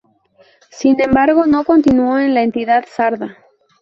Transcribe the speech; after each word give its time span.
Sin 0.71 0.99
embargo, 0.99 1.45
no 1.45 1.63
continuó 1.63 2.17
en 2.17 2.33
la 2.33 2.41
entidad 2.41 2.85
sarda. 2.87 3.37